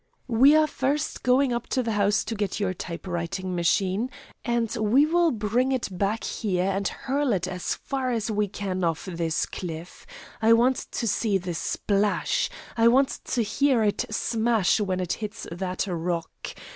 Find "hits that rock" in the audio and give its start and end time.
15.13-16.55